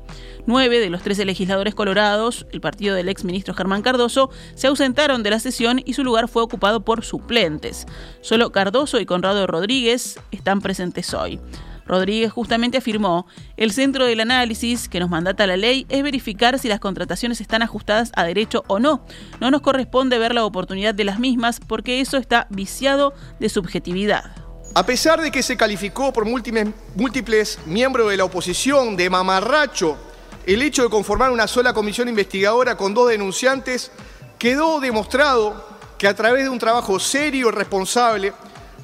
Nueve 0.46 0.82
de 0.82 0.90
los 0.90 1.04
13 1.04 1.24
legisladores 1.24 1.74
colorados, 1.74 2.46
el 2.52 2.60
partido 2.60 2.96
del 2.96 3.08
exministro 3.08 3.54
Germán 3.54 3.82
Cardoso, 3.82 4.30
se 4.56 4.68
ausentaron 4.68 5.24
de 5.24 5.30
la 5.30 5.40
sesión 5.40 5.82
y 5.86 5.94
su 5.94 6.04
lugar 6.04 6.28
fue 6.28 6.44
ocupado 6.44 6.84
por 6.84 7.06
suplentes. 7.06 7.86
Solo 8.20 8.52
Cardoso 8.52 9.00
y 9.00 9.06
Conrado 9.06 9.48
Rodríguez 9.48 10.20
están 10.32 10.60
presentes 10.60 11.14
hoy. 11.14 11.40
Rodríguez 11.86 12.32
justamente 12.32 12.78
afirmó, 12.78 13.28
el 13.58 13.72
centro 13.72 14.06
del 14.06 14.20
análisis 14.20 14.88
que 14.90 15.00
nos 15.00 15.10
mandata 15.10 15.48
la 15.48 15.58
ley 15.58 15.86
es 15.90 16.04
verificar 16.04 16.60
si 16.60 16.68
las 16.68 16.80
contrataciones 16.80 17.42
están 17.42 17.62
ajustadas 17.62 18.12
a 18.16 18.24
derecho 18.24 18.64
o 18.68 18.80
no. 18.80 19.06
No 19.40 19.52
nos 19.52 19.62
corresponde 19.62 20.18
ver 20.18 20.34
la 20.34 20.46
oportunidad 20.46 20.94
de 20.94 21.04
las 21.04 21.20
mismas 21.20 21.60
porque 21.60 22.02
eso 22.02 22.18
está 22.18 22.48
viciado 22.50 23.14
de 23.40 23.50
subjetividad. 23.50 24.36
A 24.76 24.86
pesar 24.86 25.22
de 25.22 25.32
que 25.32 25.44
se 25.44 25.56
calificó 25.56 26.12
por 26.12 26.26
múltiples, 26.26 27.60
miembros 27.66 28.10
de 28.10 28.18
la 28.18 28.26
oposición 28.26 28.98
de 28.98 29.10
mamarracho 29.10 29.98
el 30.46 30.62
hecho 30.62 30.84
de 30.84 30.90
conformar 30.90 31.32
una 31.32 31.48
sola 31.48 31.74
comisión 31.74 32.10
investigadora 32.10 32.76
con 32.76 32.94
dos 32.94 33.10
denunciantes, 33.10 33.92
quedó 34.38 34.80
demostrado 34.80 35.74
que 35.98 36.08
a 36.08 36.16
través 36.16 36.44
de 36.44 36.50
un 36.50 36.60
trabajo 36.60 37.00
serio 37.00 37.48
y 37.48 37.52
responsable, 37.52 38.34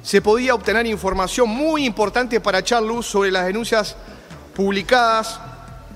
se 0.02 0.22
podía 0.22 0.54
obtener 0.54 0.86
información 0.86 1.48
muy 1.48 1.84
importante 1.84 2.40
para 2.40 2.60
echar 2.60 2.82
luz 2.82 3.06
sobre 3.06 3.30
las 3.30 3.46
denuncias 3.46 3.96
publicadas 4.54 5.40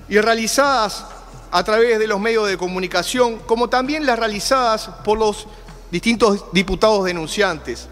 y 0.07 0.19
realizadas 0.19 1.05
a 1.51 1.63
través 1.63 1.99
de 1.99 2.07
los 2.07 2.19
medios 2.19 2.47
de 2.47 2.57
comunicación, 2.57 3.39
como 3.39 3.69
también 3.69 4.05
las 4.05 4.19
realizadas 4.19 4.89
por 5.03 5.17
los 5.17 5.47
distintos 5.91 6.45
diputados 6.51 7.05
denunciantes. 7.05 7.89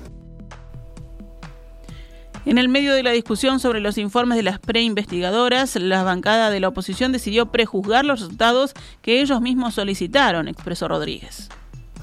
En 2.46 2.58
el 2.58 2.68
medio 2.68 2.94
de 2.94 3.04
la 3.04 3.12
discusión 3.12 3.62
sobre 3.62 3.80
los 3.80 3.98
informes 3.98 4.36
de 4.36 4.44
las 4.44 4.60
preinvestigadoras, 4.60 5.78
la 5.78 6.04
bancada 6.04 6.50
de 6.50 6.60
la 6.60 6.68
oposición 6.68 7.14
decidió 7.14 7.46
prejuzgar 7.46 8.04
los 8.04 8.20
resultados 8.20 8.74
que 9.02 9.22
ellos 9.22 9.40
mismos 9.40 9.76
solicitaron, 9.76 10.50
expresó 10.50 10.90
Rodríguez 10.90 11.50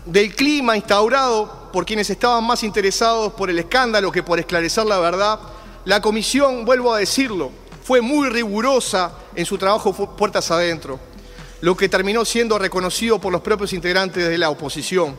del 0.05 0.35
clima 0.35 0.77
instaurado 0.77 1.71
por 1.73 1.85
quienes 1.85 2.11
estaban 2.11 2.45
más 2.45 2.63
interesados 2.63 3.33
por 3.33 3.51
el 3.51 3.59
escándalo 3.59 4.11
que 4.11 4.23
por 4.23 4.39
esclarecer 4.39 4.87
la 4.87 4.99
verdad, 4.99 5.39
la 5.85 6.01
comisión, 6.01 6.65
vuelvo 6.65 6.93
a 6.93 6.99
decirlo, 6.99 7.51
fue 7.83 8.01
muy 8.01 8.29
rigurosa 8.29 9.13
en 9.35 9.47
su 9.47 9.59
trabajo 9.59 9.93
puertas 10.17 10.51
adentro, 10.51 10.99
lo 11.61 11.77
que 11.77 11.89
terminó 11.89 12.25
siendo 12.25 12.59
reconocido 12.59 13.21
por 13.21 13.33
los 13.33 13.41
propios 13.41 13.73
integrantes 13.73 14.29
de 14.29 14.39
la 14.39 14.51
oposición. 14.51 15.17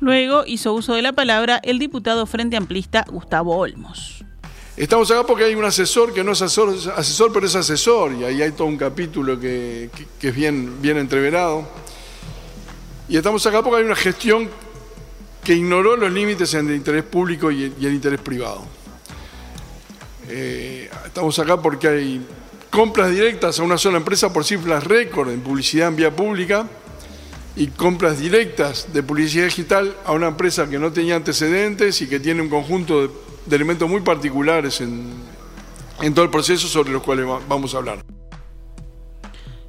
Luego 0.00 0.44
hizo 0.46 0.72
uso 0.74 0.94
de 0.94 1.02
la 1.02 1.12
palabra 1.12 1.60
el 1.62 1.78
diputado 1.78 2.26
Frente 2.26 2.56
Amplista 2.56 3.04
Gustavo 3.10 3.56
Olmos. 3.56 4.15
Estamos 4.76 5.10
acá 5.10 5.24
porque 5.24 5.44
hay 5.44 5.54
un 5.54 5.64
asesor 5.64 6.12
que 6.12 6.22
no 6.22 6.32
es 6.32 6.42
asesor, 6.42 6.74
asesor 6.96 7.32
pero 7.32 7.46
es 7.46 7.54
asesor, 7.54 8.12
y 8.12 8.24
ahí 8.24 8.42
hay 8.42 8.52
todo 8.52 8.66
un 8.66 8.76
capítulo 8.76 9.40
que, 9.40 9.88
es 10.20 10.34
bien, 10.34 10.82
bien 10.82 10.98
entreverado. 10.98 11.66
Y 13.08 13.16
estamos 13.16 13.46
acá 13.46 13.62
porque 13.62 13.78
hay 13.78 13.86
una 13.86 13.96
gestión 13.96 14.50
que 15.42 15.54
ignoró 15.54 15.96
los 15.96 16.12
límites 16.12 16.52
entre 16.52 16.74
el 16.74 16.80
interés 16.80 17.04
público 17.04 17.50
y 17.50 17.64
el, 17.64 17.94
interés 17.94 18.20
privado. 18.20 18.66
Eh, 20.28 20.90
estamos 21.06 21.38
acá 21.38 21.62
porque 21.62 21.88
hay 21.88 22.26
compras 22.68 23.10
directas 23.10 23.58
a 23.58 23.62
una 23.62 23.78
sola 23.78 23.96
empresa 23.96 24.30
por 24.30 24.44
cifras 24.44 24.84
récord 24.84 25.30
en 25.30 25.40
publicidad 25.40 25.88
en 25.88 25.96
vía 25.96 26.14
pública 26.14 26.68
y 27.54 27.68
compras 27.68 28.18
directas 28.18 28.92
de 28.92 29.02
publicidad 29.02 29.44
digital 29.44 29.96
a 30.04 30.12
una 30.12 30.26
empresa 30.26 30.68
que 30.68 30.78
no 30.78 30.92
tenía 30.92 31.16
antecedentes 31.16 32.02
y 32.02 32.08
que 32.08 32.20
tiene 32.20 32.42
un 32.42 32.50
conjunto 32.50 33.02
de, 33.02 33.25
de 33.46 33.56
elementos 33.56 33.88
muy 33.88 34.00
particulares 34.00 34.80
en, 34.80 35.12
en 36.00 36.14
todo 36.14 36.24
el 36.24 36.30
proceso 36.30 36.68
sobre 36.68 36.92
los 36.92 37.02
cuales 37.02 37.26
vamos 37.48 37.74
a 37.74 37.78
hablar. 37.78 38.05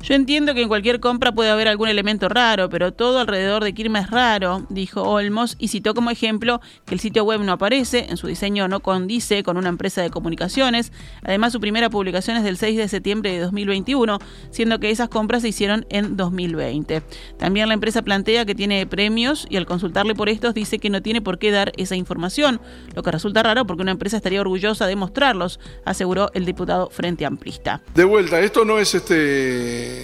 Yo 0.07 0.15
entiendo 0.15 0.53
que 0.53 0.61
en 0.61 0.69
cualquier 0.69 1.01
compra 1.01 1.33
puede 1.33 1.49
haber 1.49 1.67
algún 1.67 1.89
elemento 1.89 2.29
raro, 2.29 2.69
pero 2.69 2.93
todo 2.93 3.19
alrededor 3.19 3.61
de 3.65 3.73
Kirma 3.73 3.99
es 3.99 4.09
raro, 4.09 4.65
dijo 4.69 5.01
Olmos 5.01 5.57
y 5.59 5.67
citó 5.67 5.93
como 5.93 6.11
ejemplo 6.11 6.61
que 6.85 6.93
el 6.93 7.01
sitio 7.01 7.25
web 7.25 7.41
no 7.41 7.51
aparece, 7.51 8.05
en 8.07 8.15
su 8.15 8.27
diseño 8.27 8.69
no 8.69 8.79
condice 8.79 9.43
con 9.43 9.57
una 9.57 9.67
empresa 9.67 10.01
de 10.01 10.09
comunicaciones. 10.09 10.93
Además, 11.23 11.51
su 11.51 11.59
primera 11.59 11.89
publicación 11.89 12.37
es 12.37 12.45
del 12.45 12.55
6 12.55 12.77
de 12.77 12.87
septiembre 12.87 13.33
de 13.33 13.39
2021, 13.39 14.19
siendo 14.49 14.79
que 14.79 14.91
esas 14.91 15.09
compras 15.09 15.41
se 15.41 15.49
hicieron 15.49 15.85
en 15.89 16.15
2020. 16.15 17.01
También 17.37 17.67
la 17.67 17.73
empresa 17.73 18.01
plantea 18.01 18.45
que 18.45 18.55
tiene 18.55 18.87
premios 18.87 19.45
y 19.49 19.57
al 19.57 19.65
consultarle 19.65 20.15
por 20.15 20.29
estos 20.29 20.53
dice 20.53 20.79
que 20.79 20.89
no 20.89 21.01
tiene 21.01 21.21
por 21.21 21.37
qué 21.37 21.51
dar 21.51 21.73
esa 21.75 21.97
información, 21.97 22.61
lo 22.95 23.03
que 23.03 23.11
resulta 23.11 23.43
raro 23.43 23.67
porque 23.67 23.81
una 23.81 23.91
empresa 23.91 24.15
estaría 24.15 24.39
orgullosa 24.39 24.87
de 24.87 24.95
mostrarlos, 24.95 25.59
aseguró 25.83 26.31
el 26.33 26.45
diputado 26.45 26.89
Frente 26.91 27.25
Amplista. 27.25 27.81
De 27.93 28.05
vuelta, 28.05 28.39
esto 28.39 28.63
no 28.63 28.79
es 28.79 28.95
este 28.95 29.96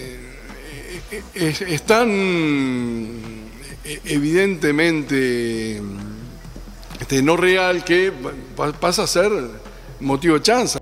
es, 1.34 1.82
tan 1.82 2.08
eh, 3.84 4.00
evidentemente 4.04 5.80
este, 7.00 7.22
no 7.22 7.36
real 7.36 7.84
que 7.84 8.12
pasa 8.80 9.04
a 9.04 9.06
ser 9.06 9.30
motivo 10.00 10.34
de 10.34 10.42
chanza. 10.42 10.78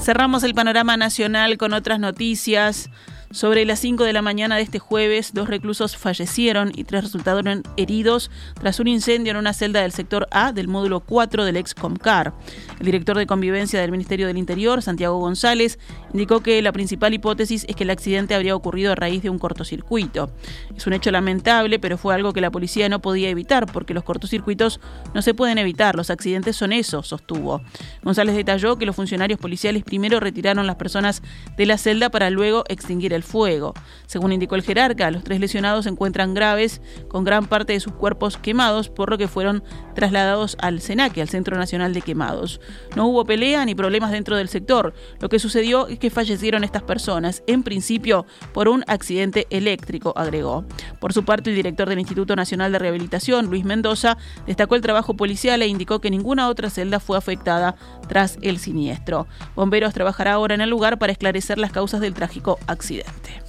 Cerramos 0.00 0.42
el 0.42 0.54
panorama 0.54 0.96
nacional 0.96 1.58
con 1.58 1.72
otras 1.72 2.00
noticias. 2.00 2.88
Sobre 3.30 3.66
las 3.66 3.80
5 3.80 4.04
de 4.04 4.14
la 4.14 4.22
mañana 4.22 4.56
de 4.56 4.62
este 4.62 4.78
jueves, 4.78 5.34
dos 5.34 5.48
reclusos 5.48 5.98
fallecieron 5.98 6.72
y 6.74 6.84
tres 6.84 7.04
resultaron 7.04 7.62
heridos 7.76 8.30
tras 8.58 8.80
un 8.80 8.88
incendio 8.88 9.32
en 9.32 9.36
una 9.36 9.52
celda 9.52 9.82
del 9.82 9.92
sector 9.92 10.26
A 10.30 10.52
del 10.52 10.66
módulo 10.66 11.00
4 11.00 11.44
del 11.44 11.58
ex 11.58 11.74
Comcar. 11.74 12.32
El 12.80 12.86
director 12.86 13.18
de 13.18 13.26
convivencia 13.26 13.82
del 13.82 13.90
Ministerio 13.90 14.28
del 14.28 14.38
Interior, 14.38 14.80
Santiago 14.80 15.18
González, 15.18 15.78
indicó 16.12 16.40
que 16.40 16.60
la 16.62 16.72
principal 16.72 17.14
hipótesis 17.14 17.64
es 17.68 17.76
que 17.76 17.84
el 17.84 17.90
accidente 17.90 18.34
habría 18.34 18.54
ocurrido 18.54 18.92
a 18.92 18.94
raíz 18.94 19.22
de 19.22 19.30
un 19.30 19.38
cortocircuito. 19.38 20.30
Es 20.76 20.86
un 20.86 20.92
hecho 20.92 21.10
lamentable, 21.10 21.78
pero 21.78 21.98
fue 21.98 22.14
algo 22.14 22.32
que 22.32 22.40
la 22.40 22.50
policía 22.50 22.88
no 22.88 23.00
podía 23.00 23.28
evitar 23.28 23.66
porque 23.66 23.94
los 23.94 24.04
cortocircuitos 24.04 24.80
no 25.14 25.22
se 25.22 25.34
pueden 25.34 25.58
evitar, 25.58 25.96
los 25.96 26.10
accidentes 26.10 26.56
son 26.56 26.72
eso, 26.72 27.02
sostuvo. 27.02 27.62
González 28.02 28.36
detalló 28.36 28.76
que 28.76 28.86
los 28.86 28.96
funcionarios 28.96 29.38
policiales 29.38 29.82
primero 29.82 30.20
retiraron 30.20 30.66
las 30.66 30.76
personas 30.76 31.22
de 31.56 31.66
la 31.66 31.78
celda 31.78 32.10
para 32.10 32.30
luego 32.30 32.64
extinguir 32.68 33.12
el 33.12 33.22
fuego. 33.22 33.74
Según 34.06 34.32
indicó 34.32 34.54
el 34.54 34.62
jerarca, 34.62 35.10
los 35.10 35.24
tres 35.24 35.40
lesionados 35.40 35.84
se 35.84 35.90
encuentran 35.90 36.34
graves, 36.34 36.80
con 37.08 37.24
gran 37.24 37.46
parte 37.46 37.72
de 37.72 37.80
sus 37.80 37.92
cuerpos 37.92 38.36
quemados, 38.36 38.88
por 38.88 39.10
lo 39.10 39.18
que 39.18 39.28
fueron 39.28 39.62
trasladados 39.94 40.56
al 40.60 40.80
SENACE, 40.80 41.22
al 41.22 41.28
Centro 41.28 41.56
Nacional 41.56 41.94
de 41.94 42.02
Quemados. 42.02 42.60
No 42.96 43.06
hubo 43.06 43.24
pelea 43.24 43.64
ni 43.64 43.74
problemas 43.74 44.10
dentro 44.10 44.36
del 44.36 44.48
sector. 44.48 44.94
Lo 45.20 45.28
que 45.28 45.38
sucedió 45.38 45.88
es 45.88 45.97
que 45.98 46.10
fallecieron 46.10 46.64
estas 46.64 46.82
personas, 46.82 47.42
en 47.46 47.62
principio 47.62 48.26
por 48.52 48.68
un 48.68 48.84
accidente 48.86 49.46
eléctrico, 49.50 50.12
agregó. 50.16 50.64
Por 51.00 51.12
su 51.12 51.24
parte, 51.24 51.50
el 51.50 51.56
director 51.56 51.88
del 51.88 51.98
Instituto 51.98 52.36
Nacional 52.36 52.72
de 52.72 52.78
Rehabilitación, 52.78 53.46
Luis 53.46 53.64
Mendoza, 53.64 54.16
destacó 54.46 54.74
el 54.74 54.82
trabajo 54.82 55.14
policial 55.14 55.62
e 55.62 55.66
indicó 55.66 56.00
que 56.00 56.10
ninguna 56.10 56.48
otra 56.48 56.70
celda 56.70 57.00
fue 57.00 57.18
afectada 57.18 57.76
tras 58.08 58.38
el 58.42 58.58
siniestro. 58.58 59.26
Bomberos 59.54 59.94
trabajará 59.94 60.32
ahora 60.32 60.54
en 60.54 60.60
el 60.60 60.70
lugar 60.70 60.98
para 60.98 61.12
esclarecer 61.12 61.58
las 61.58 61.72
causas 61.72 62.00
del 62.00 62.14
trágico 62.14 62.58
accidente. 62.66 63.42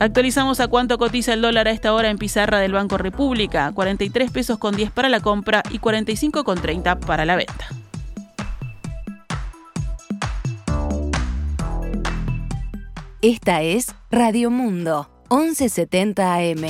Actualizamos 0.00 0.60
a 0.60 0.68
cuánto 0.68 0.96
cotiza 0.96 1.34
el 1.34 1.42
dólar 1.42 1.66
a 1.66 1.72
esta 1.72 1.92
hora 1.92 2.08
en 2.08 2.18
pizarra 2.18 2.60
del 2.60 2.72
Banco 2.72 2.98
República, 2.98 3.72
43 3.72 4.30
pesos 4.30 4.58
con 4.58 4.76
10 4.76 4.92
para 4.92 5.08
la 5.08 5.18
compra 5.18 5.62
y 5.70 5.80
45 5.80 6.44
con 6.44 6.60
30 6.60 7.00
para 7.00 7.24
la 7.24 7.34
venta. 7.34 7.68
Esta 13.20 13.62
es 13.62 13.96
Radio 14.12 14.48
Mundo, 14.48 15.10
1170 15.28 16.34
AM. 16.36 16.66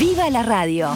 ¡Viva 0.00 0.28
la 0.30 0.42
radio! 0.42 0.88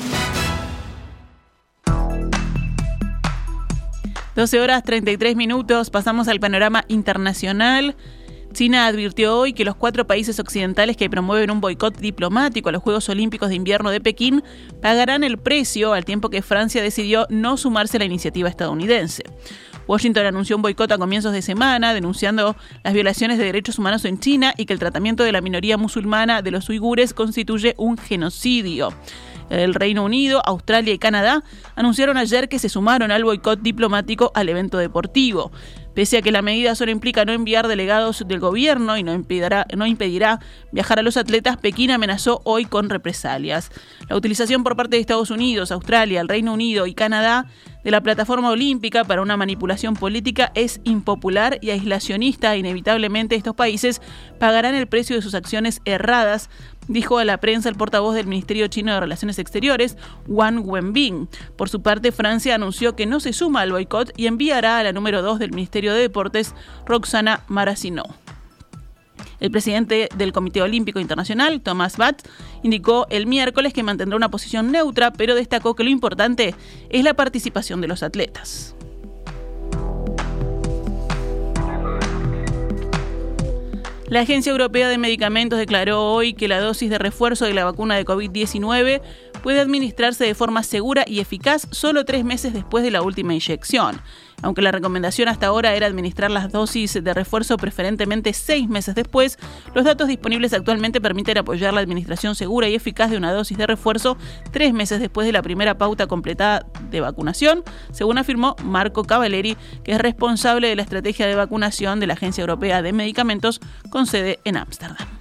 12 4.34 4.60
horas 4.60 4.82
33 4.82 5.36
minutos, 5.36 5.90
pasamos 5.90 6.26
al 6.26 6.40
panorama 6.40 6.84
internacional. 6.88 7.94
China 8.52 8.88
advirtió 8.88 9.38
hoy 9.38 9.52
que 9.52 9.64
los 9.64 9.76
cuatro 9.76 10.08
países 10.08 10.40
occidentales 10.40 10.96
que 10.96 11.08
promueven 11.08 11.52
un 11.52 11.60
boicot 11.60 11.96
diplomático 11.98 12.68
a 12.68 12.72
los 12.72 12.82
Juegos 12.82 13.08
Olímpicos 13.08 13.50
de 13.50 13.54
Invierno 13.54 13.90
de 13.90 14.00
Pekín 14.00 14.42
pagarán 14.82 15.22
el 15.22 15.38
precio 15.38 15.92
al 15.92 16.04
tiempo 16.04 16.30
que 16.30 16.42
Francia 16.42 16.82
decidió 16.82 17.28
no 17.30 17.56
sumarse 17.56 17.98
a 17.98 18.00
la 18.00 18.06
iniciativa 18.06 18.48
estadounidense. 18.48 19.22
Washington 19.90 20.24
anunció 20.24 20.54
un 20.54 20.62
boicot 20.62 20.92
a 20.92 20.98
comienzos 20.98 21.32
de 21.32 21.42
semana, 21.42 21.92
denunciando 21.92 22.54
las 22.84 22.94
violaciones 22.94 23.38
de 23.38 23.44
derechos 23.44 23.76
humanos 23.76 24.04
en 24.04 24.20
China 24.20 24.54
y 24.56 24.66
que 24.66 24.72
el 24.72 24.78
tratamiento 24.78 25.24
de 25.24 25.32
la 25.32 25.40
minoría 25.40 25.76
musulmana 25.76 26.42
de 26.42 26.52
los 26.52 26.68
uigures 26.68 27.12
constituye 27.12 27.74
un 27.76 27.98
genocidio. 27.98 28.94
El 29.48 29.74
Reino 29.74 30.04
Unido, 30.04 30.42
Australia 30.46 30.94
y 30.94 30.98
Canadá 30.98 31.42
anunciaron 31.74 32.18
ayer 32.18 32.48
que 32.48 32.60
se 32.60 32.68
sumaron 32.68 33.10
al 33.10 33.24
boicot 33.24 33.62
diplomático 33.62 34.30
al 34.36 34.48
evento 34.48 34.78
deportivo. 34.78 35.50
Pese 35.94 36.18
a 36.18 36.22
que 36.22 36.30
la 36.30 36.42
medida 36.42 36.74
solo 36.74 36.92
implica 36.92 37.24
no 37.24 37.32
enviar 37.32 37.66
delegados 37.66 38.24
del 38.26 38.38
gobierno 38.38 38.96
y 38.96 39.02
no 39.02 39.12
impedirá, 39.12 39.66
no 39.76 39.86
impedirá 39.86 40.40
viajar 40.72 40.98
a 40.98 41.02
los 41.02 41.16
atletas, 41.16 41.56
Pekín 41.56 41.90
amenazó 41.90 42.40
hoy 42.44 42.64
con 42.64 42.88
represalias. 42.90 43.70
La 44.08 44.16
utilización 44.16 44.62
por 44.62 44.76
parte 44.76 44.96
de 44.96 45.00
Estados 45.00 45.30
Unidos, 45.30 45.72
Australia, 45.72 46.20
el 46.20 46.28
Reino 46.28 46.52
Unido 46.52 46.86
y 46.86 46.94
Canadá 46.94 47.46
de 47.82 47.90
la 47.90 48.02
plataforma 48.02 48.50
olímpica 48.50 49.04
para 49.04 49.22
una 49.22 49.36
manipulación 49.36 49.94
política 49.94 50.52
es 50.54 50.80
impopular 50.84 51.58
y 51.60 51.70
aislacionista. 51.70 52.56
Inevitablemente 52.56 53.34
estos 53.34 53.54
países 53.54 54.00
pagarán 54.38 54.74
el 54.74 54.86
precio 54.86 55.16
de 55.16 55.22
sus 55.22 55.34
acciones 55.34 55.80
erradas 55.84 56.50
dijo 56.90 57.18
a 57.18 57.24
la 57.24 57.38
prensa 57.38 57.68
el 57.68 57.76
portavoz 57.76 58.14
del 58.14 58.26
Ministerio 58.26 58.66
Chino 58.66 58.92
de 58.92 59.00
Relaciones 59.00 59.38
Exteriores, 59.38 59.96
Wang 60.26 60.68
Wenbin. 60.68 61.28
Por 61.56 61.68
su 61.68 61.82
parte, 61.82 62.10
Francia 62.10 62.56
anunció 62.56 62.96
que 62.96 63.06
no 63.06 63.20
se 63.20 63.32
suma 63.32 63.60
al 63.60 63.70
boicot 63.70 64.12
y 64.16 64.26
enviará 64.26 64.78
a 64.78 64.82
la 64.82 64.92
número 64.92 65.22
2 65.22 65.38
del 65.38 65.52
Ministerio 65.52 65.94
de 65.94 66.00
Deportes, 66.00 66.54
Roxana 66.86 67.44
Maracineau. 67.46 68.06
El 69.38 69.50
presidente 69.50 70.08
del 70.16 70.32
Comité 70.32 70.62
Olímpico 70.62 70.98
Internacional, 70.98 71.60
Thomas 71.60 71.96
Bach, 71.96 72.16
indicó 72.62 73.06
el 73.08 73.26
miércoles 73.26 73.72
que 73.72 73.82
mantendrá 73.82 74.16
una 74.16 74.30
posición 74.30 74.72
neutra, 74.72 75.12
pero 75.12 75.34
destacó 75.34 75.74
que 75.74 75.84
lo 75.84 75.90
importante 75.90 76.54
es 76.90 77.04
la 77.04 77.14
participación 77.14 77.80
de 77.80 77.88
los 77.88 78.02
atletas. 78.02 78.74
La 84.10 84.22
Agencia 84.22 84.50
Europea 84.50 84.88
de 84.88 84.98
Medicamentos 84.98 85.56
declaró 85.56 86.04
hoy 86.12 86.32
que 86.32 86.48
la 86.48 86.58
dosis 86.58 86.90
de 86.90 86.98
refuerzo 86.98 87.44
de 87.44 87.54
la 87.54 87.64
vacuna 87.64 87.94
de 87.94 88.04
COVID-19 88.04 89.00
puede 89.42 89.60
administrarse 89.60 90.24
de 90.24 90.34
forma 90.34 90.62
segura 90.62 91.04
y 91.06 91.20
eficaz 91.20 91.66
solo 91.70 92.04
tres 92.04 92.24
meses 92.24 92.52
después 92.52 92.84
de 92.84 92.90
la 92.90 93.02
última 93.02 93.34
inyección. 93.34 94.00
Aunque 94.42 94.62
la 94.62 94.72
recomendación 94.72 95.28
hasta 95.28 95.48
ahora 95.48 95.74
era 95.74 95.86
administrar 95.86 96.30
las 96.30 96.50
dosis 96.50 96.94
de 97.02 97.14
refuerzo 97.14 97.56
preferentemente 97.56 98.32
seis 98.32 98.68
meses 98.68 98.94
después, 98.94 99.38
los 99.74 99.84
datos 99.84 100.08
disponibles 100.08 100.54
actualmente 100.54 101.00
permiten 101.00 101.38
apoyar 101.38 101.74
la 101.74 101.80
administración 101.80 102.34
segura 102.34 102.68
y 102.68 102.74
eficaz 102.74 103.10
de 103.10 103.18
una 103.18 103.32
dosis 103.32 103.58
de 103.58 103.66
refuerzo 103.66 104.16
tres 104.50 104.72
meses 104.72 105.00
después 105.00 105.26
de 105.26 105.32
la 105.32 105.42
primera 105.42 105.76
pauta 105.76 106.06
completada 106.06 106.66
de 106.90 107.00
vacunación, 107.00 107.62
según 107.92 108.18
afirmó 108.18 108.56
Marco 108.64 109.04
Cavalleri, 109.04 109.56
que 109.84 109.92
es 109.92 109.98
responsable 109.98 110.68
de 110.68 110.76
la 110.76 110.82
estrategia 110.82 111.26
de 111.26 111.34
vacunación 111.34 112.00
de 112.00 112.06
la 112.06 112.14
Agencia 112.14 112.42
Europea 112.42 112.82
de 112.82 112.92
Medicamentos 112.92 113.60
con 113.90 114.06
sede 114.06 114.38
en 114.44 114.56
Ámsterdam. 114.56 115.19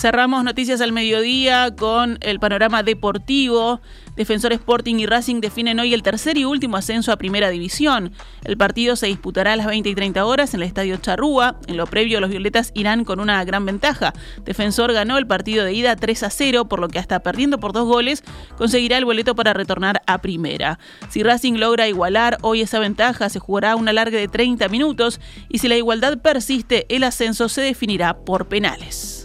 Cerramos 0.00 0.44
noticias 0.44 0.80
al 0.80 0.92
mediodía 0.92 1.76
con 1.76 2.16
el 2.22 2.40
panorama 2.40 2.82
deportivo. 2.82 3.82
Defensor 4.16 4.54
Sporting 4.54 4.94
y 4.94 5.04
Racing 5.04 5.42
definen 5.42 5.78
hoy 5.78 5.92
el 5.92 6.02
tercer 6.02 6.38
y 6.38 6.46
último 6.46 6.78
ascenso 6.78 7.12
a 7.12 7.18
Primera 7.18 7.50
División. 7.50 8.12
El 8.44 8.56
partido 8.56 8.96
se 8.96 9.08
disputará 9.08 9.52
a 9.52 9.56
las 9.56 9.66
20 9.66 9.90
y 9.90 9.94
30 9.94 10.24
horas 10.24 10.54
en 10.54 10.62
el 10.62 10.68
Estadio 10.68 10.96
Charrúa. 10.96 11.60
En 11.66 11.76
lo 11.76 11.86
previo, 11.86 12.18
los 12.22 12.30
violetas 12.30 12.70
irán 12.72 13.04
con 13.04 13.20
una 13.20 13.44
gran 13.44 13.66
ventaja. 13.66 14.14
Defensor 14.42 14.94
ganó 14.94 15.18
el 15.18 15.26
partido 15.26 15.66
de 15.66 15.74
ida 15.74 15.94
3 15.96 16.22
a 16.22 16.30
0, 16.30 16.64
por 16.66 16.80
lo 16.80 16.88
que 16.88 16.98
hasta 16.98 17.20
perdiendo 17.20 17.60
por 17.60 17.74
dos 17.74 17.84
goles, 17.84 18.24
conseguirá 18.56 18.96
el 18.96 19.04
boleto 19.04 19.34
para 19.34 19.52
retornar 19.52 20.00
a 20.06 20.22
Primera. 20.22 20.78
Si 21.10 21.22
Racing 21.22 21.58
logra 21.58 21.88
igualar 21.88 22.38
hoy 22.40 22.62
esa 22.62 22.78
ventaja, 22.78 23.28
se 23.28 23.38
jugará 23.38 23.76
una 23.76 23.92
larga 23.92 24.16
de 24.16 24.28
30 24.28 24.66
minutos 24.70 25.20
y 25.50 25.58
si 25.58 25.68
la 25.68 25.76
igualdad 25.76 26.16
persiste, 26.22 26.86
el 26.88 27.04
ascenso 27.04 27.50
se 27.50 27.60
definirá 27.60 28.16
por 28.16 28.48
penales. 28.48 29.19